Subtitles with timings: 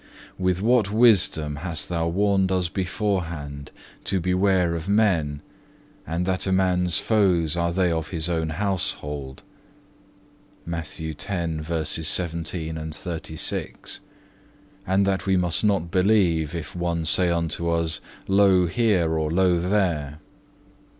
[0.37, 0.43] 4.
[0.45, 3.69] With what wisdom hast thou warned us beforehand
[4.05, 5.43] to beware of men,
[6.07, 9.39] and that a man's foes are they of his own household,(4)
[14.87, 19.59] and that we must not believe if one say unto us Lo here, or Lo
[19.59, 20.17] there.